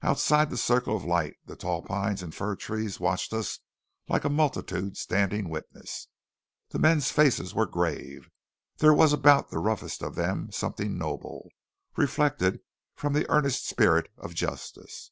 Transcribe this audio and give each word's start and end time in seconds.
Outside 0.00 0.48
the 0.48 0.56
circle 0.56 0.94
of 0.94 1.04
light 1.04 1.38
the 1.44 1.56
tall 1.56 1.82
pines 1.82 2.22
and 2.22 2.32
fir 2.32 2.54
trees 2.54 3.00
watched 3.00 3.32
us 3.32 3.58
like 4.08 4.22
a 4.24 4.28
multitude 4.28 4.96
standing 4.96 5.48
witness. 5.48 6.06
The 6.70 6.78
men's 6.78 7.10
faces 7.10 7.52
were 7.52 7.66
grave. 7.66 8.30
There 8.76 8.94
was 8.94 9.12
about 9.12 9.50
the 9.50 9.58
roughest 9.58 10.00
of 10.00 10.14
them 10.14 10.52
something 10.52 10.96
noble, 10.96 11.50
reflected 11.96 12.60
from 12.94 13.12
the 13.12 13.28
earnest 13.28 13.66
spirit 13.68 14.08
of 14.16 14.34
justice. 14.34 15.10